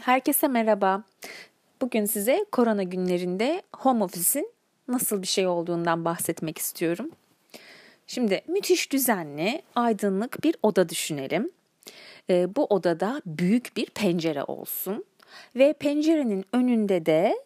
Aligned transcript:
Herkese 0.00 0.48
merhaba. 0.48 1.02
Bugün 1.80 2.04
size 2.04 2.44
korona 2.52 2.82
günlerinde 2.82 3.62
home 3.76 4.04
office'in 4.04 4.52
nasıl 4.88 5.22
bir 5.22 5.26
şey 5.26 5.46
olduğundan 5.46 6.04
bahsetmek 6.04 6.58
istiyorum. 6.58 7.10
Şimdi 8.06 8.42
müthiş 8.48 8.92
düzenli, 8.92 9.62
aydınlık 9.74 10.44
bir 10.44 10.56
oda 10.62 10.88
düşünelim. 10.88 11.50
Ee, 12.30 12.56
bu 12.56 12.64
odada 12.64 13.22
büyük 13.26 13.76
bir 13.76 13.86
pencere 13.86 14.44
olsun 14.44 15.04
ve 15.56 15.72
pencerenin 15.72 16.44
önünde 16.52 17.06
de 17.06 17.36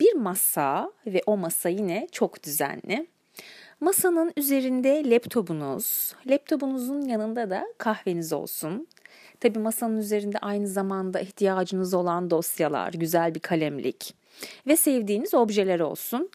bir 0.00 0.14
masa 0.14 0.92
ve 1.06 1.22
o 1.26 1.36
masa 1.36 1.68
yine 1.68 2.08
çok 2.12 2.42
düzenli. 2.42 3.06
Masanın 3.80 4.32
üzerinde 4.36 5.10
laptopunuz, 5.10 6.14
laptopunuzun 6.26 7.00
yanında 7.00 7.50
da 7.50 7.66
kahveniz 7.78 8.32
olsun. 8.32 8.86
Tabii 9.40 9.58
masanın 9.58 9.96
üzerinde 9.96 10.38
aynı 10.38 10.68
zamanda 10.68 11.20
ihtiyacınız 11.20 11.94
olan 11.94 12.30
dosyalar, 12.30 12.92
güzel 12.92 13.34
bir 13.34 13.40
kalemlik 13.40 14.14
ve 14.66 14.76
sevdiğiniz 14.76 15.34
objeler 15.34 15.80
olsun. 15.80 16.30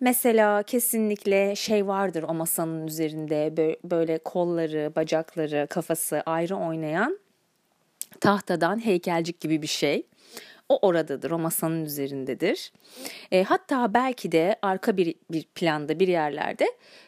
Mesela 0.00 0.62
kesinlikle 0.62 1.56
şey 1.56 1.86
vardır 1.86 2.22
o 2.28 2.34
masanın 2.34 2.86
üzerinde 2.86 3.56
böyle 3.84 4.18
kolları, 4.18 4.92
bacakları, 4.96 5.66
kafası 5.70 6.22
ayrı 6.26 6.56
oynayan 6.56 7.18
tahtadan 8.20 8.84
heykelcik 8.84 9.40
gibi 9.40 9.62
bir 9.62 9.66
şey. 9.66 10.06
O 10.68 10.78
oradadır, 10.86 11.30
o 11.30 11.38
masanın 11.38 11.84
üzerindedir. 11.84 12.72
E, 13.32 13.42
hatta 13.42 13.94
belki 13.94 14.32
de 14.32 14.56
arka 14.62 14.96
bir, 14.96 15.14
bir 15.30 15.42
planda 15.42 16.00
bir 16.00 16.08
yerlerde 16.08 16.66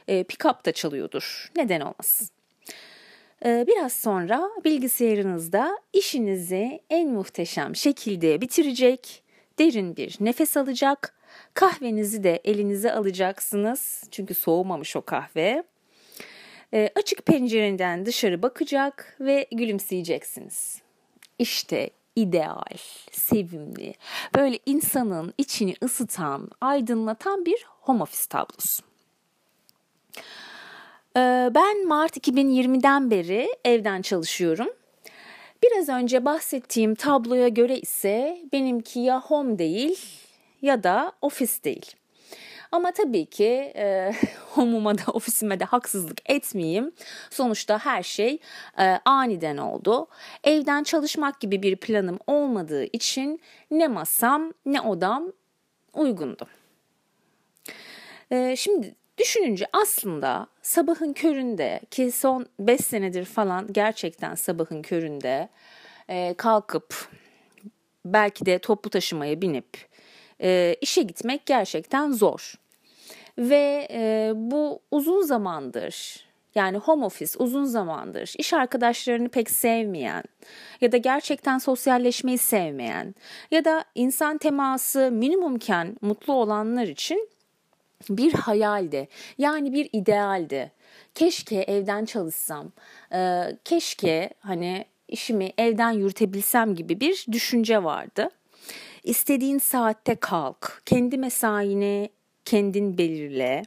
e, 0.09 0.23
pick-up 0.23 0.65
da 0.67 0.73
çalıyordur. 0.73 1.51
Neden 1.57 1.81
olmasın? 1.81 2.29
E, 3.45 3.65
biraz 3.67 3.93
sonra 3.93 4.51
bilgisayarınızda 4.65 5.79
işinizi 5.93 6.81
en 6.91 7.09
muhteşem 7.09 7.77
şekilde 7.77 8.41
bitirecek, 8.41 9.23
derin 9.59 9.97
bir 9.97 10.17
nefes 10.21 10.57
alacak, 10.57 11.15
kahvenizi 11.55 12.25
de 12.25 12.41
elinize 12.45 12.93
alacaksınız 12.93 14.05
çünkü 14.11 14.35
soğumamış 14.35 14.97
o 14.97 15.03
kahve. 15.03 15.63
E, 16.75 16.91
açık 16.95 17.27
pencereden 17.27 18.07
dışarı 18.07 18.43
bakacak 18.43 19.17
ve 19.21 19.47
gülümseyeceksiniz. 19.53 20.83
İşte 21.39 21.91
ideal, 22.17 22.77
sevimli, 23.13 23.95
böyle 24.37 24.59
insanın 24.67 25.35
içini 25.39 25.75
ısıtan, 25.83 26.51
aydınlatan 26.61 27.47
bir 27.47 27.67
home 27.69 28.03
office 28.03 28.29
tablosu. 28.29 28.83
Ee, 31.17 31.51
ben 31.55 31.87
Mart 31.89 32.17
2020'den 32.17 33.11
beri 33.11 33.49
evden 33.65 34.03
çalışıyorum. 34.03 34.69
Biraz 35.63 35.89
önce 35.89 36.25
bahsettiğim 36.25 36.95
tabloya 36.95 37.49
göre 37.49 37.79
ise 37.79 38.39
benimki 38.53 39.01
ya 39.01 39.21
home 39.21 39.59
değil 39.59 39.99
ya 40.63 40.83
da 40.83 41.13
ofis 41.23 41.65
değil. 41.65 42.00
Ama 42.73 42.93
tabii 42.93 43.27
ki 43.27 43.73
e, 43.77 44.13
homuma 44.55 44.99
da 44.99 45.03
ofisime 45.13 45.61
de 45.61 45.65
haksızlık 45.65 46.31
etmeyeyim. 46.31 46.93
Sonuçta 47.31 47.79
her 47.79 48.03
şey 48.03 48.39
e, 48.79 48.85
aniden 49.05 49.57
oldu. 49.57 50.07
Evden 50.45 50.83
çalışmak 50.83 51.41
gibi 51.41 51.63
bir 51.63 51.77
planım 51.77 52.19
olmadığı 52.27 52.85
için 52.85 53.41
ne 53.71 53.89
masam 53.89 54.53
ne 54.67 54.81
odam 54.81 55.33
uygundu. 55.95 56.47
E, 58.31 58.57
şimdi 58.57 58.95
Düşününce 59.21 59.67
aslında 59.73 60.47
sabahın 60.63 61.13
köründe 61.13 61.81
ki 61.91 62.13
son 62.13 62.47
5 62.59 62.81
senedir 62.81 63.25
falan 63.25 63.73
gerçekten 63.73 64.35
sabahın 64.35 64.83
köründe 64.83 65.49
e, 66.09 66.35
kalkıp 66.35 67.09
belki 68.05 68.47
de 68.47 68.59
toplu 68.59 68.91
taşımaya 68.91 69.41
binip 69.41 69.90
e, 70.43 70.77
işe 70.81 71.03
gitmek 71.03 71.47
gerçekten 71.47 72.13
zor. 72.13 72.55
Ve 73.39 73.89
e, 73.91 74.33
bu 74.35 74.81
uzun 74.91 75.23
zamandır 75.23 76.25
yani 76.55 76.77
home 76.77 77.05
office 77.05 77.39
uzun 77.39 77.65
zamandır 77.65 78.35
iş 78.39 78.53
arkadaşlarını 78.53 79.29
pek 79.29 79.51
sevmeyen 79.51 80.23
ya 80.81 80.93
da 80.93 80.97
gerçekten 80.97 81.59
sosyalleşmeyi 81.59 82.39
sevmeyen 82.39 83.15
ya 83.51 83.65
da 83.65 83.85
insan 83.95 84.39
teması 84.39 85.11
minimumken 85.11 85.97
mutlu 86.01 86.33
olanlar 86.33 86.87
için 86.87 87.29
bir 88.11 88.33
hayaldi. 88.33 89.09
Yani 89.39 89.73
bir 89.73 89.89
idealdi. 89.93 90.73
Keşke 91.15 91.57
evden 91.57 92.05
çalışsam. 92.05 92.73
E, 93.13 93.43
keşke 93.65 94.31
hani 94.41 94.85
işimi 95.09 95.53
evden 95.59 95.91
yürütebilsem 95.91 96.75
gibi 96.75 97.01
bir 97.01 97.27
düşünce 97.33 97.85
vardı. 97.85 98.31
İstediğin 99.05 99.59
saatte 99.59 100.15
kalk. 100.15 100.83
Kendi 100.87 101.19
mesaini 101.19 102.11
kendin 102.45 102.99
belirle. 102.99 103.63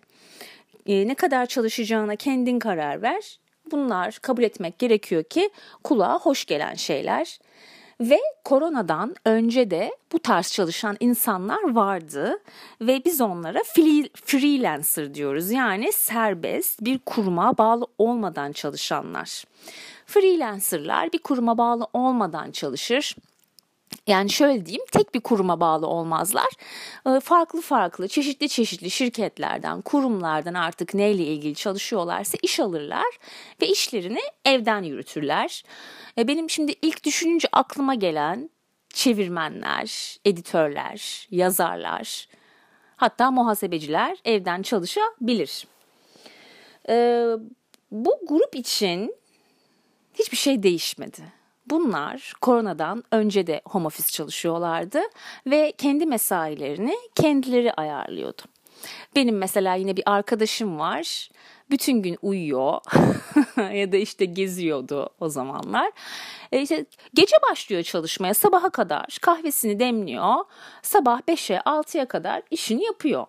E, 0.85 1.07
ne 1.07 1.15
kadar 1.15 1.45
çalışacağına 1.45 2.15
kendin 2.15 2.59
karar 2.59 3.01
ver. 3.01 3.39
Bunlar 3.71 4.19
kabul 4.21 4.43
etmek 4.43 4.79
gerekiyor 4.79 5.23
ki 5.23 5.49
kulağa 5.83 6.19
hoş 6.19 6.45
gelen 6.45 6.73
şeyler. 6.73 7.39
Ve 8.01 8.19
koronadan 8.43 9.15
önce 9.25 9.71
de 9.71 9.91
bu 10.11 10.19
tarz 10.19 10.51
çalışan 10.51 10.97
insanlar 10.99 11.75
vardı 11.75 12.41
ve 12.81 13.05
biz 13.05 13.21
onlara 13.21 13.59
freelancer 14.25 15.13
diyoruz. 15.13 15.51
Yani 15.51 15.91
serbest 15.91 16.81
bir 16.81 16.99
kuruma 16.99 17.57
bağlı 17.57 17.87
olmadan 17.97 18.51
çalışanlar. 18.51 19.43
Freelancerlar 20.05 21.13
bir 21.13 21.19
kuruma 21.19 21.57
bağlı 21.57 21.87
olmadan 21.93 22.51
çalışır 22.51 23.15
yani 24.07 24.29
şöyle 24.29 24.65
diyeyim 24.65 24.85
tek 24.91 25.13
bir 25.13 25.19
kuruma 25.19 25.59
bağlı 25.59 25.87
olmazlar. 25.87 26.49
Ee, 27.07 27.19
farklı 27.19 27.61
farklı 27.61 28.07
çeşitli 28.07 28.49
çeşitli 28.49 28.89
şirketlerden, 28.89 29.81
kurumlardan 29.81 30.53
artık 30.53 30.93
neyle 30.93 31.23
ilgili 31.23 31.55
çalışıyorlarsa 31.55 32.37
iş 32.41 32.59
alırlar 32.59 33.19
ve 33.61 33.67
işlerini 33.67 34.21
evden 34.45 34.83
yürütürler. 34.83 35.63
Ee, 36.17 36.27
benim 36.27 36.49
şimdi 36.49 36.75
ilk 36.81 37.03
düşününce 37.03 37.47
aklıma 37.51 37.95
gelen 37.95 38.49
çevirmenler, 38.89 40.17
editörler, 40.25 41.27
yazarlar, 41.31 42.27
hatta 42.95 43.31
muhasebeciler 43.31 44.17
evden 44.25 44.61
çalışabilir. 44.61 45.67
Ee, 46.89 47.25
bu 47.91 48.19
grup 48.27 48.55
için 48.55 49.15
hiçbir 50.13 50.37
şey 50.37 50.63
değişmedi 50.63 51.42
Bunlar 51.69 52.33
koronadan 52.41 53.03
önce 53.11 53.47
de 53.47 53.61
home 53.65 53.85
office 53.85 54.09
çalışıyorlardı 54.09 55.01
ve 55.45 55.73
kendi 55.77 56.05
mesailerini 56.05 56.97
kendileri 57.15 57.73
ayarlıyordu. 57.73 58.41
Benim 59.15 59.37
mesela 59.37 59.75
yine 59.75 59.97
bir 59.97 60.03
arkadaşım 60.05 60.79
var. 60.79 61.29
Bütün 61.69 62.01
gün 62.01 62.17
uyuyor 62.21 62.81
ya 63.73 63.91
da 63.91 63.97
işte 63.97 64.25
geziyordu 64.25 65.09
o 65.19 65.29
zamanlar. 65.29 65.91
E 66.51 66.61
işte 66.61 66.85
gece 67.13 67.35
başlıyor 67.51 67.83
çalışmaya 67.83 68.33
sabaha 68.33 68.69
kadar 68.69 69.17
kahvesini 69.21 69.79
demliyor. 69.79 70.35
Sabah 70.81 71.21
5'e 71.21 71.57
6'ya 71.57 72.07
kadar 72.07 72.41
işini 72.51 72.83
yapıyor. 72.83 73.25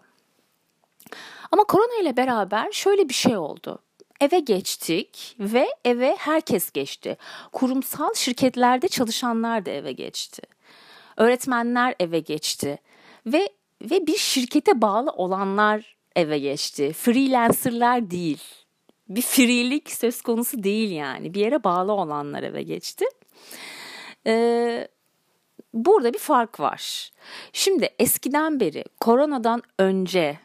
Ama 1.53 1.65
korona 1.65 2.03
ile 2.03 2.17
beraber 2.17 2.73
şöyle 2.73 3.09
bir 3.09 3.15
şey 3.15 3.37
oldu 3.37 3.79
eve 4.21 4.41
geçtik 4.41 5.37
ve 5.41 5.67
eve 5.85 6.17
herkes 6.19 6.71
geçti. 6.71 7.17
Kurumsal 7.53 8.15
şirketlerde 8.15 8.89
çalışanlar 8.89 9.67
da 9.67 9.71
eve 9.71 9.93
geçti. 9.93 10.43
Öğretmenler 11.17 11.95
eve 12.01 12.21
geçti 12.21 12.79
ve 13.27 13.49
ve 13.83 14.07
bir 14.07 14.17
şirkete 14.17 14.83
bağlı 14.83 15.11
olanlar 15.11 15.97
eve 16.17 16.39
geçti. 16.39 16.93
Freelancerlar 16.93 18.11
değil. 18.11 18.43
Bir 19.09 19.23
freelik 19.23 19.91
söz 19.91 20.23
konusu 20.23 20.63
değil 20.63 20.91
yani. 20.91 21.35
Bir 21.35 21.41
yere 21.41 21.65
bağlı 21.65 21.93
olanlar 21.93 22.43
eve 22.43 22.63
geçti. 22.63 23.05
Ee, 24.27 24.89
burada 25.75 26.13
bir 26.13 26.19
fark 26.19 26.61
var. 26.61 27.11
Şimdi 27.53 27.89
eskiden 27.99 28.61
beri 28.61 28.85
koronadan 29.01 29.63
önce 29.79 30.39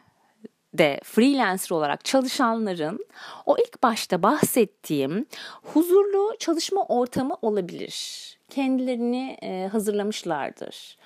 de 0.74 1.00
freelancer 1.04 1.70
olarak 1.76 2.04
çalışanların 2.04 3.06
o 3.46 3.56
ilk 3.58 3.82
başta 3.82 4.22
bahsettiğim 4.22 5.26
huzurlu 5.62 6.36
çalışma 6.38 6.84
ortamı 6.84 7.36
olabilir. 7.42 8.20
Kendilerini 8.50 9.36
e, 9.42 9.68
hazırlamışlardır. 9.72 10.96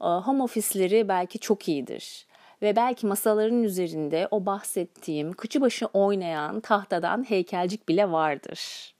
E, 0.00 0.04
home 0.04 0.42
ofisleri 0.42 1.08
belki 1.08 1.38
çok 1.38 1.68
iyidir 1.68 2.28
ve 2.62 2.76
belki 2.76 3.06
masaların 3.06 3.62
üzerinde 3.62 4.28
o 4.30 4.46
bahsettiğim 4.46 5.32
kıçı 5.32 5.60
başı 5.60 5.86
oynayan 5.86 6.60
tahtadan 6.60 7.30
heykelcik 7.30 7.88
bile 7.88 8.10
vardır. 8.10 8.94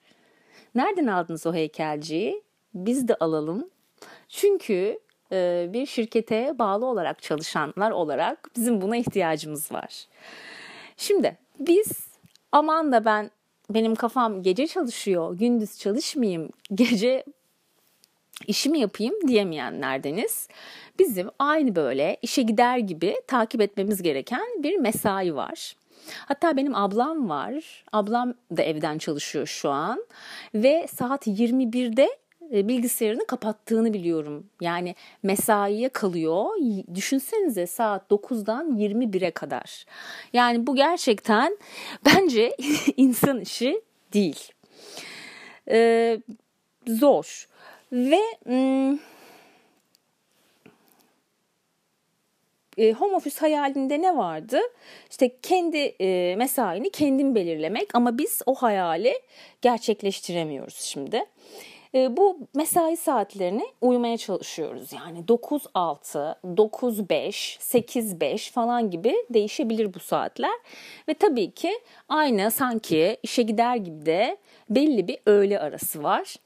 Nereden 0.75 1.07
aldınız 1.07 1.47
o 1.47 1.55
heykelciyi? 1.55 2.43
Biz 2.75 3.09
de 3.09 3.15
alalım. 3.15 3.71
Çünkü 4.29 4.99
bir 5.73 5.87
şirkete 5.87 6.55
bağlı 6.59 6.87
olarak 6.87 7.23
çalışanlar 7.23 7.91
olarak 7.91 8.51
bizim 8.57 8.81
buna 8.81 8.97
ihtiyacımız 8.97 9.73
var. 9.73 10.07
Şimdi 10.97 11.37
biz 11.59 12.09
aman 12.53 12.93
da 12.93 13.05
ben 13.05 13.31
benim 13.71 13.95
kafam 13.95 14.43
gece 14.43 14.67
çalışıyor, 14.67 15.39
gündüz 15.39 15.79
çalışmayayım, 15.79 16.51
gece 16.75 17.25
işimi 18.47 18.81
yapayım 18.81 19.15
diyemeyenlerdeniz. 19.29 20.49
Bizim 20.99 21.29
aynı 21.39 21.77
böyle 21.77 22.17
işe 22.23 22.43
gider 22.43 22.79
gibi 22.79 23.15
takip 23.27 23.61
etmemiz 23.61 24.03
gereken 24.03 24.63
bir 24.63 24.77
mesai 24.77 25.35
var. 25.35 25.75
Hatta 26.27 26.57
benim 26.57 26.75
ablam 26.75 27.29
var. 27.29 27.85
Ablam 27.93 28.35
da 28.57 28.63
evden 28.63 28.99
çalışıyor 28.99 29.47
şu 29.47 29.71
an 29.71 30.07
ve 30.55 30.87
saat 30.87 31.27
21'de 31.27 32.03
e, 32.03 32.19
bilgisayarını 32.53 33.27
kapattığını 33.27 33.93
biliyorum. 33.93 34.47
Yani 34.61 34.95
mesaiye 35.23 35.89
kalıyor. 35.89 36.47
Düşünsenize 36.95 37.67
saat 37.67 38.11
9'dan 38.11 38.79
21'e 38.79 39.31
kadar. 39.31 39.85
Yani 40.33 40.67
bu 40.67 40.77
gerçekten 40.77 41.59
bence 42.05 42.57
insan 42.97 43.41
işi 43.41 43.83
değil. 44.13 44.53
Ee, 45.71 46.21
zor. 46.87 47.49
Ve 47.93 48.21
e, 52.79 52.93
home 52.93 53.17
office 53.17 53.41
hayalinde 53.41 54.03
ne 54.03 54.17
vardı? 54.17 54.61
İşte 55.11 55.37
kendi 55.43 55.79
e, 55.79 56.37
mesaini 56.37 56.91
kendin 56.91 57.35
belirlemek 57.35 57.95
ama 57.95 58.19
biz 58.19 58.43
o 58.47 58.55
hayali 58.55 59.15
gerçekleştiremiyoruz 59.63 60.81
şimdi. 60.81 61.25
E, 61.95 62.17
bu 62.17 62.39
mesai 62.55 62.97
saatlerini 62.97 63.67
uyumaya 63.81 64.17
çalışıyoruz. 64.17 64.93
Yani 64.93 65.25
9-6, 65.25 66.35
9-5, 66.45 67.59
8-5 67.59 68.53
falan 68.53 68.91
gibi 68.91 69.15
değişebilir 69.31 69.95
bu 69.95 69.99
saatler. 69.99 70.55
Ve 71.09 71.15
tabii 71.15 71.51
ki 71.51 71.81
aynı 72.09 72.51
sanki 72.51 73.17
işe 73.23 73.43
gider 73.43 73.77
gibi 73.77 74.07
de 74.07 74.37
belli 74.71 75.09
bir 75.09 75.19
öğle 75.27 75.61
arası 75.61 76.03
var. 76.03 76.37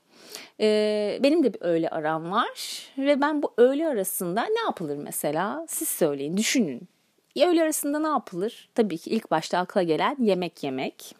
Ee, 0.60 1.18
benim 1.22 1.44
de 1.44 1.54
bir 1.54 1.60
öğle 1.60 1.90
aram 1.90 2.30
var 2.30 2.50
ve 2.98 3.20
ben 3.20 3.42
bu 3.42 3.52
öğle 3.56 3.88
arasında 3.88 4.44
ne 4.44 4.60
yapılır 4.60 4.96
mesela? 4.96 5.66
Siz 5.68 5.88
söyleyin, 5.88 6.36
düşünün. 6.36 6.88
Öğle 7.36 7.62
arasında 7.62 7.98
ne 7.98 8.08
yapılır? 8.08 8.68
Tabii 8.74 8.98
ki 8.98 9.10
ilk 9.10 9.30
başta 9.30 9.58
akla 9.58 9.82
gelen 9.82 10.16
yemek 10.20 10.62
yemek. 10.62 11.14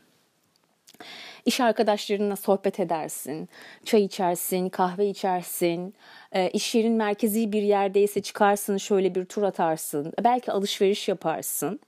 İş 1.47 1.61
arkadaşlarınla 1.61 2.37
sohbet 2.37 2.81
edersin, 2.81 3.49
çay 3.85 4.05
içersin, 4.05 4.69
kahve 4.69 5.07
içersin, 5.07 5.95
e, 6.33 6.51
iş 6.51 6.75
yerin 6.75 6.93
merkezi 6.93 7.53
bir 7.53 7.63
yerdeyse 7.63 8.23
çıkarsın 8.23 8.77
şöyle 8.77 9.15
bir 9.15 9.25
tur 9.25 9.43
atarsın, 9.43 10.13
belki 10.25 10.53
alışveriş 10.53 11.09
yaparsın. 11.09 11.81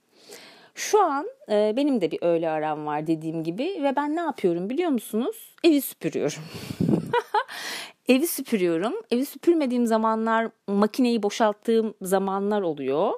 Şu 0.74 1.02
an 1.02 1.26
e, 1.50 1.72
benim 1.76 2.00
de 2.00 2.10
bir 2.10 2.18
öğle 2.22 2.50
aram 2.50 2.86
var 2.86 3.06
dediğim 3.06 3.44
gibi 3.44 3.80
ve 3.82 3.96
ben 3.96 4.16
ne 4.16 4.20
yapıyorum 4.20 4.70
biliyor 4.70 4.90
musunuz? 4.90 5.54
Evi 5.64 5.80
süpürüyorum. 5.80 6.42
Evi 8.08 8.26
süpürüyorum. 8.26 8.94
Evi 9.10 9.26
süpürmediğim 9.26 9.86
zamanlar 9.86 10.48
makineyi 10.66 11.22
boşalttığım 11.22 11.94
zamanlar 12.02 12.62
oluyor. 12.62 13.12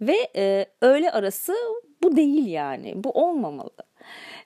Ve 0.00 0.28
e, 0.36 0.66
öğle 0.80 1.10
arası 1.10 1.54
bu 2.02 2.16
değil 2.16 2.46
yani. 2.46 3.04
Bu 3.04 3.10
olmamalı. 3.10 3.70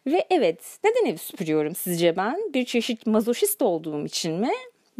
Ve 0.06 0.26
evet 0.30 0.78
neden 0.84 1.10
evi 1.10 1.18
süpürüyorum 1.18 1.74
sizce 1.74 2.16
ben? 2.16 2.52
Bir 2.54 2.64
çeşit 2.64 3.06
mazoşist 3.06 3.62
olduğum 3.62 4.04
için 4.04 4.32
mi? 4.32 4.52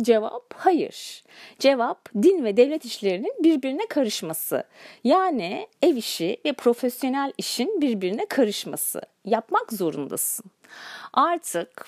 Cevap 0.03 0.55
hayır. 0.57 1.25
Cevap 1.59 2.09
din 2.15 2.45
ve 2.45 2.57
devlet 2.57 2.85
işlerinin 2.85 3.35
birbirine 3.41 3.87
karışması. 3.87 4.65
Yani 5.05 5.69
ev 5.83 5.97
işi 5.97 6.37
ve 6.45 6.53
profesyonel 6.53 7.33
işin 7.39 7.81
birbirine 7.81 8.27
karışması. 8.27 9.03
Yapmak 9.25 9.73
zorundasın. 9.73 10.51
Artık 11.13 11.87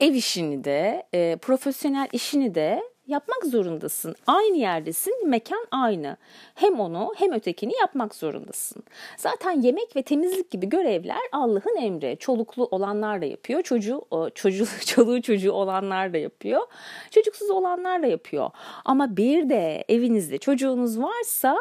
ev 0.00 0.14
işini 0.14 0.64
de, 0.64 1.06
e, 1.14 1.36
profesyonel 1.36 2.08
işini 2.12 2.54
de 2.54 2.82
yapmak 3.06 3.44
zorundasın. 3.44 4.14
Aynı 4.26 4.56
yerdesin, 4.56 5.28
mekan 5.28 5.66
aynı. 5.70 6.16
Hem 6.54 6.80
onu 6.80 7.12
hem 7.16 7.32
ötekini 7.32 7.72
yapmak 7.80 8.14
zorundasın. 8.14 8.82
Zaten 9.16 9.62
yemek 9.62 9.96
ve 9.96 10.02
temizlik 10.02 10.50
gibi 10.50 10.68
görevler 10.68 11.20
Allah'ın 11.32 11.76
emri. 11.82 12.16
Çoluklu 12.20 12.68
olanlar 12.70 13.22
da 13.22 13.24
yapıyor, 13.24 13.62
çocuğu, 13.62 14.02
çocuğu, 14.34 14.66
çoluğu 14.86 15.22
çocuğu 15.22 15.52
olanlar 15.52 16.12
da 16.12 16.18
yapıyor, 16.18 16.62
çocuksuz 17.10 17.50
olanlar 17.50 18.02
da 18.02 18.06
yapıyor. 18.06 18.50
Ama 18.84 19.16
bir 19.16 19.48
de 19.48 19.84
evinizde 19.88 20.38
çocuğunuz 20.38 21.00
varsa 21.00 21.56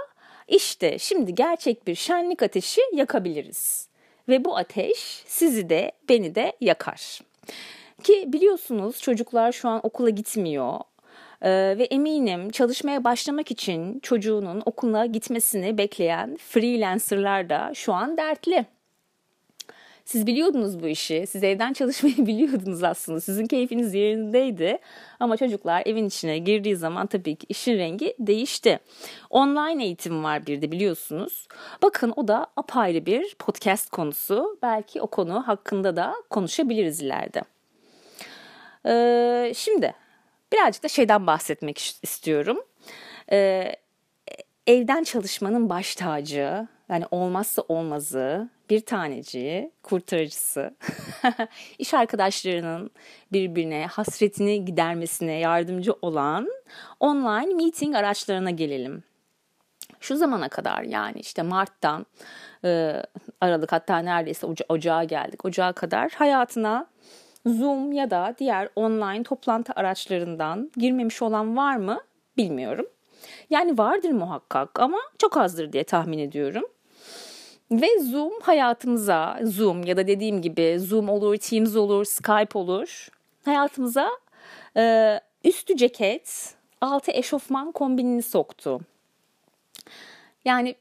işte 0.48 1.00
şimdi 1.00 1.36
gerçek 1.36 1.88
bir 1.88 1.96
şenlik 1.96 2.44
ateşi 2.44 2.82
yakabiliriz. 2.94 3.88
Ve 4.30 4.46
bu 4.46 4.58
ateş 4.58 5.24
sizi 5.28 5.70
de 5.70 5.92
beni 6.10 6.36
de 6.36 6.54
yakar. 6.62 7.20
Ki 8.04 8.24
biliyorsunuz 8.28 9.02
çocuklar 9.02 9.52
şu 9.52 9.70
an 9.70 9.80
okula 9.84 10.10
gitmiyor. 10.10 10.80
Ee, 11.44 11.76
ve 11.78 11.84
eminim 11.84 12.50
çalışmaya 12.50 13.04
başlamak 13.04 13.52
için 13.52 14.00
çocuğunun 14.00 14.64
okula 14.66 15.06
gitmesini 15.06 15.78
bekleyen 15.78 16.38
freelancerlar 16.38 17.50
da 17.50 17.72
şu 17.74 17.94
an 17.94 18.18
dertli. 18.18 18.66
Siz 20.06 20.28
biliyordunuz 20.28 20.84
bu 20.84 20.88
işi. 20.88 21.26
Siz 21.28 21.44
evden 21.44 21.74
çalışmayı 21.80 22.18
biliyordunuz 22.18 22.84
aslında. 22.84 23.22
Sizin 23.22 23.46
keyfiniz 23.46 23.94
yerindeydi. 23.94 24.78
Ama 25.20 25.38
çocuklar 25.38 25.84
evin 25.86 26.08
içine 26.08 26.38
girdiği 26.38 26.76
zaman 26.76 27.08
tabii 27.08 27.36
ki 27.36 27.46
işin 27.50 27.78
rengi 27.78 28.16
değişti. 28.20 28.80
Online 29.30 29.86
eğitim 29.86 30.24
var 30.24 30.48
bir 30.48 30.62
de 30.62 30.72
biliyorsunuz. 30.72 31.48
Bakın 31.82 32.14
o 32.16 32.28
da 32.28 32.48
apayrı 32.56 33.06
bir 33.06 33.36
podcast 33.40 33.90
konusu. 33.90 34.58
Belki 34.62 35.02
o 35.02 35.08
konu 35.08 35.48
hakkında 35.48 35.96
da 35.96 36.14
konuşabiliriz 36.30 37.02
ileride. 37.02 37.42
Ee, 38.86 39.54
şimdi 39.56 39.94
birazcık 40.54 40.84
da 40.84 40.88
şeyden 40.88 41.28
bahsetmek 41.28 42.00
istiyorum. 42.04 42.60
Ee, 43.32 43.76
evden 44.68 45.04
çalışmanın 45.04 45.70
baş 45.70 45.96
tacı, 45.96 46.68
yani 46.90 47.06
olmazsa 47.12 47.62
olmazı, 47.62 48.50
bir 48.70 48.86
taneci, 48.86 49.72
kurtarıcısı, 49.84 50.76
iş 51.80 51.94
arkadaşlarının 51.94 52.92
birbirine 53.32 53.88
hasretini 53.92 54.66
gidermesine 54.66 55.34
yardımcı 55.34 55.94
olan 56.02 56.50
online 57.00 57.54
meeting 57.54 57.96
araçlarına 57.96 58.52
gelelim. 58.52 59.04
Şu 60.00 60.18
zamana 60.18 60.50
kadar 60.50 60.84
yani 60.84 61.20
işte 61.20 61.42
Mart'tan 61.42 62.06
e, 62.66 63.02
Aralık 63.42 63.72
hatta 63.72 63.98
neredeyse 63.98 64.48
oca- 64.48 64.66
ocağa 64.70 65.04
geldik. 65.04 65.46
Ocağa 65.46 65.72
kadar 65.72 66.12
hayatına 66.12 66.88
Zoom 67.46 67.92
ya 67.92 68.10
da 68.10 68.36
diğer 68.40 68.70
online 68.76 69.24
toplantı 69.24 69.74
araçlarından 69.76 70.72
girmemiş 70.78 71.22
olan 71.22 71.58
var 71.58 71.76
mı 71.76 72.02
bilmiyorum. 72.38 72.86
Yani 73.50 73.78
vardır 73.78 74.10
muhakkak 74.10 74.80
ama 74.80 74.98
çok 75.18 75.38
azdır 75.38 75.74
diye 75.74 75.84
tahmin 75.84 76.20
ediyorum. 76.20 76.64
Ve 77.72 78.00
Zoom 78.00 78.34
hayatımıza, 78.42 79.40
Zoom 79.44 79.84
ya 79.84 79.98
da 79.98 80.08
dediğim 80.08 80.42
gibi 80.42 80.80
Zoom 80.80 81.10
olur, 81.10 81.38
Teams 81.38 81.76
olur, 81.76 82.06
Skype 82.06 82.60
olur. 82.60 83.08
Hayatımıza 83.46 84.10
e, 84.78 85.20
üstü 85.44 85.78
ceket, 85.78 86.56
altı 86.82 87.12
eşofman 87.12 87.72
kombinini 87.72 88.22
soktu. 88.22 88.80
Yani 90.46 90.76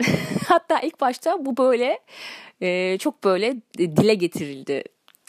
hatta 0.48 0.80
ilk 0.80 1.00
başta 1.00 1.46
bu 1.46 1.56
böyle 1.56 1.98
e, 2.60 2.98
çok 2.98 3.24
böyle 3.24 3.56
dile 3.78 4.14
getirildi 4.14 4.84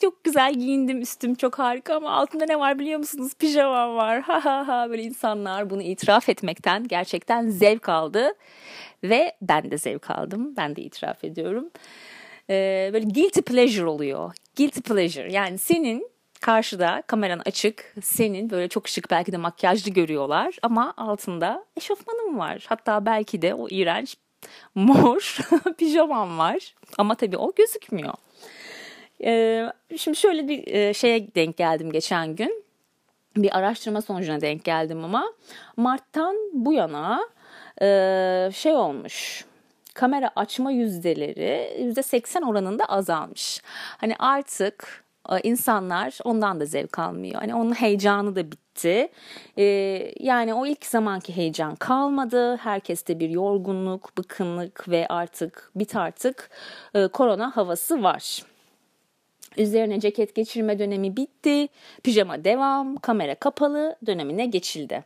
çok 0.05 0.23
güzel 0.23 0.53
giyindim 0.53 1.01
üstüm 1.01 1.35
çok 1.35 1.59
harika 1.59 1.95
ama 1.95 2.11
altında 2.11 2.45
ne 2.45 2.59
var 2.59 2.79
biliyor 2.79 2.99
musunuz? 2.99 3.33
Pijamam 3.39 3.95
var. 3.95 4.21
Ha 4.21 4.45
ha 4.45 4.67
ha 4.67 4.89
böyle 4.89 5.03
insanlar 5.03 5.69
bunu 5.69 5.81
itiraf 5.81 6.29
etmekten 6.29 6.87
gerçekten 6.87 7.49
zevk 7.49 7.89
aldı. 7.89 8.33
Ve 9.03 9.35
ben 9.41 9.71
de 9.71 9.77
zevk 9.77 10.11
aldım. 10.11 10.55
Ben 10.57 10.75
de 10.75 10.81
itiraf 10.81 11.23
ediyorum. 11.23 11.69
Ee, 12.49 12.89
böyle 12.93 13.05
guilty 13.05 13.39
pleasure 13.39 13.85
oluyor. 13.85 14.33
Guilty 14.57 14.79
pleasure 14.79 15.31
yani 15.31 15.57
senin 15.57 16.09
karşıda 16.41 17.03
kameran 17.07 17.41
açık. 17.45 17.93
Senin 18.01 18.49
böyle 18.49 18.67
çok 18.67 18.87
şık 18.87 19.11
belki 19.11 19.31
de 19.31 19.37
makyajlı 19.37 19.91
görüyorlar 19.91 20.55
ama 20.61 20.93
altında 20.97 21.65
eşofmanım 21.77 22.39
var. 22.39 22.65
Hatta 22.67 23.05
belki 23.05 23.41
de 23.41 23.53
o 23.53 23.67
iğrenç 23.69 24.15
mor 24.75 25.37
pijamam 25.77 26.37
var. 26.37 26.75
Ama 26.97 27.15
tabii 27.15 27.37
o 27.37 27.55
gözükmüyor. 27.55 28.13
Ee, 29.23 29.71
şimdi 29.97 30.17
şöyle 30.17 30.47
bir 30.47 30.67
e, 30.67 30.93
şeye 30.93 31.35
denk 31.35 31.57
geldim 31.57 31.91
geçen 31.91 32.35
gün. 32.35 32.65
Bir 33.37 33.57
araştırma 33.57 34.01
sonucuna 34.01 34.41
denk 34.41 34.63
geldim 34.63 35.03
ama 35.03 35.33
Mart'tan 35.77 36.35
bu 36.53 36.73
yana 36.73 37.21
e, 37.81 38.49
şey 38.53 38.73
olmuş 38.73 39.45
kamera 39.95 40.31
açma 40.35 40.71
yüzdeleri 40.71 41.77
yüzde 41.83 42.03
80 42.03 42.41
oranında 42.41 42.85
azalmış. 42.85 43.61
Hani 43.97 44.15
artık 44.19 45.03
e, 45.29 45.39
insanlar 45.43 46.17
ondan 46.23 46.59
da 46.59 46.65
zevk 46.65 46.99
almıyor. 46.99 47.35
Hani 47.35 47.55
onun 47.55 47.73
heyecanı 47.73 48.35
da 48.35 48.51
bitti. 48.51 49.09
Ee, 49.57 49.63
yani 50.19 50.53
o 50.53 50.65
ilk 50.65 50.85
zamanki 50.85 51.35
heyecan 51.35 51.75
kalmadı. 51.75 52.55
Herkeste 52.55 53.19
bir 53.19 53.29
yorgunluk, 53.29 54.17
bıkınlık 54.17 54.89
ve 54.89 55.07
artık 55.09 55.71
bit 55.75 55.95
artık 55.95 56.49
e, 56.93 57.07
korona 57.07 57.57
havası 57.57 58.03
var. 58.03 58.43
Üzerine 59.57 59.99
ceket 59.99 60.35
geçirme 60.35 60.79
dönemi 60.79 61.17
bitti. 61.17 61.67
Pijama 62.03 62.43
devam, 62.43 62.95
kamera 62.95 63.35
kapalı 63.35 63.95
dönemine 64.05 64.45
geçildi. 64.45 65.03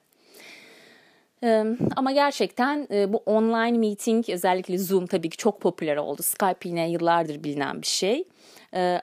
Ama 1.95 2.11
gerçekten 2.11 2.87
bu 2.89 3.17
online 3.17 3.77
meeting 3.77 4.29
özellikle 4.29 4.77
Zoom 4.77 5.07
tabii 5.07 5.29
ki 5.29 5.37
çok 5.37 5.61
popüler 5.61 5.97
oldu. 5.97 6.21
Skype 6.23 6.69
yine 6.69 6.89
yıllardır 6.89 7.43
bilinen 7.43 7.81
bir 7.81 7.87
şey. 7.87 8.23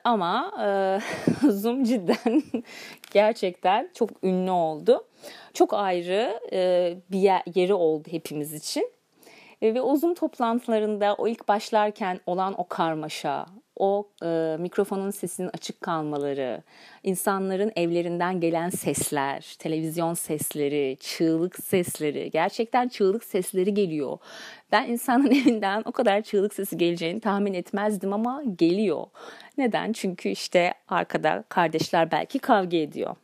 Ama 0.05 0.53
Zoom 1.51 1.85
cidden 1.85 2.43
gerçekten 3.13 3.91
çok 3.95 4.11
ünlü 4.23 4.51
oldu. 4.51 5.07
Çok 5.55 5.75
ayrı 5.75 6.41
bir 7.11 7.59
yeri 7.61 7.75
oldu 7.75 8.09
hepimiz 8.11 8.55
için. 8.55 8.91
Ve 9.63 9.83
o 9.83 9.97
Zoom 9.97 10.15
toplantılarında 10.15 11.15
o 11.15 11.29
ilk 11.29 11.49
başlarken 11.49 12.21
olan 12.27 12.61
o 12.61 12.69
karmaşa, 12.69 13.47
o 13.77 14.09
e, 14.23 14.57
mikrofonun 14.59 15.11
sesinin 15.11 15.51
açık 15.55 15.81
kalmaları, 15.81 16.63
insanların 17.03 17.73
evlerinden 17.77 18.41
gelen 18.41 18.71
sesler, 18.71 19.57
televizyon 19.59 20.15
sesleri, 20.15 20.97
çığlık 21.01 21.65
sesleri, 21.65 22.31
gerçekten 22.31 22.89
çığlık 22.89 23.25
sesleri 23.25 23.75
geliyor. 23.75 24.19
Ben 24.73 24.89
insanın 24.89 25.31
evinden 25.31 25.83
o 25.85 25.93
kadar 25.93 26.23
çığlık 26.23 26.55
sesi 26.55 26.77
geleceğini 26.77 27.21
tahmin 27.21 27.55
etmezdim 27.55 28.13
ama 28.13 28.43
geliyor. 28.57 29.07
Neden? 29.59 29.93
Çünkü 29.93 30.29
işte 30.29 30.75
arkada 30.89 31.45
kardeşler 31.49 32.11
belki 32.11 32.39
kavga 32.39 32.77
ediyor. 32.77 33.17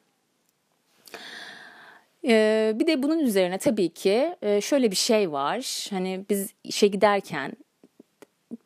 Ee, 2.25 2.73
bir 2.75 2.87
de 2.87 3.02
bunun 3.02 3.18
üzerine 3.18 3.59
tabii 3.59 3.88
ki 3.88 4.37
e, 4.42 4.61
şöyle 4.61 4.90
bir 4.90 4.97
şey 4.97 5.32
var. 5.32 5.87
Hani 5.90 6.25
biz 6.30 6.54
işe 6.64 6.87
giderken 6.87 7.52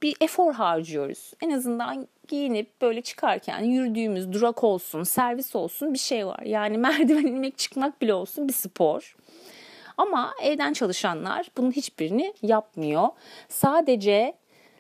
bir 0.03 0.17
efor 0.21 0.53
harcıyoruz. 0.53 1.33
En 1.43 1.51
azından 1.51 2.09
giyinip 2.29 2.81
böyle 2.81 3.03
çıkarken 3.03 3.61
yürüdüğümüz 3.61 4.33
durak 4.33 4.65
olsun, 4.65 5.03
servis 5.03 5.57
olsun 5.57 5.95
bir 5.95 5.99
şey 5.99 6.27
var. 6.27 6.43
Yani 6.43 6.79
merdiven 6.87 7.27
inmek 7.27 7.59
çıkmak 7.59 8.03
bile 8.03 8.15
olsun 8.15 8.49
bir 8.49 8.53
spor. 8.53 9.17
Ama 9.97 10.35
evden 10.43 10.73
çalışanlar 10.73 11.47
bunun 11.57 11.71
hiçbirini 11.71 12.35
yapmıyor. 12.43 13.09
Sadece 13.49 14.35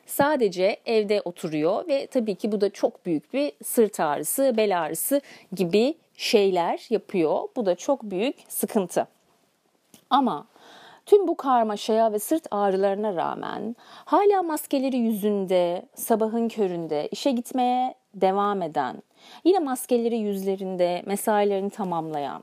sadece 0.07 0.77
evde 0.87 1.23
oturuyor 1.25 1.89
ve 1.89 2.07
tabii 2.07 2.35
ki 2.35 2.53
bu 2.53 2.61
da 2.61 2.71
çok 2.71 3.07
büyük 3.07 3.33
bir 3.33 3.53
sırt 3.65 4.01
ağrısı, 4.01 4.55
bel 4.57 4.83
ağrısı 4.83 5.21
gibi 5.53 5.95
şeyler 6.17 6.87
yapıyor. 6.91 7.49
Bu 7.57 7.67
da 7.67 7.75
çok 7.75 8.03
büyük 8.03 8.37
sıkıntı. 8.49 9.07
Ama 10.11 10.47
Tüm 11.07 11.29
bu 11.29 11.37
karmaşaya 11.37 12.13
ve 12.13 12.19
sırt 12.19 12.47
ağrılarına 12.51 13.17
rağmen 13.17 13.77
hala 14.05 14.43
maskeleri 14.43 14.97
yüzünde, 14.97 15.83
sabahın 15.95 16.49
köründe 16.49 17.09
işe 17.09 17.31
gitmeye 17.31 17.95
devam 18.15 18.63
eden, 18.63 19.03
yine 19.45 19.59
maskeleri 19.59 20.17
yüzlerinde 20.17 21.03
mesailerini 21.07 21.71
tamamlayan, 21.71 22.43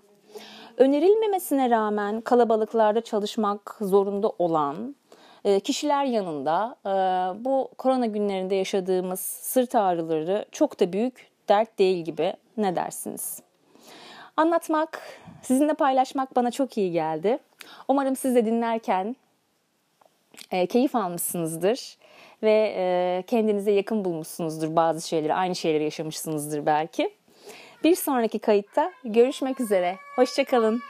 önerilmemesine 0.78 1.70
rağmen 1.70 2.22
kalabalıklarda 2.22 3.02
çalışmak 3.02 3.78
zorunda 3.82 4.30
olan 4.40 4.96
e, 5.46 5.60
kişiler 5.60 6.06
yanında 6.06 6.76
e, 6.86 6.90
bu 7.46 7.70
korona 7.78 8.06
günlerinde 8.06 8.56
yaşadığımız 8.56 9.20
sırt 9.20 9.76
ağrıları 9.76 10.46
çok 10.52 10.80
da 10.80 10.94
büyük 10.94 11.32
dert 11.50 11.80
değil 11.80 12.06
gibi 12.06 12.34
ne 12.58 12.76
dersiniz? 12.76 13.42
Anlatmak, 14.38 15.02
sizinle 15.42 15.74
paylaşmak 15.74 16.36
bana 16.36 16.52
çok 16.52 16.78
iyi 16.78 16.92
geldi. 16.92 17.40
Umarım 17.88 18.16
siz 18.16 18.36
de 18.36 18.46
dinlerken 18.46 19.16
e, 20.52 20.66
keyif 20.66 20.96
almışsınızdır 20.96 21.98
ve 22.44 22.74
e, 22.78 23.24
kendinize 23.28 23.72
yakın 23.72 24.06
bulmuşsunuzdur 24.06 24.76
bazı 24.76 25.08
şeyleri, 25.08 25.34
aynı 25.34 25.56
şeyleri 25.56 25.84
yaşamışsınızdır 25.84 26.66
belki. 26.66 27.14
Bir 27.84 27.96
sonraki 27.96 28.40
kayıtta 28.40 28.92
görüşmek 29.04 29.60
üzere. 29.60 29.98
Hoşçakalın. 30.16 30.82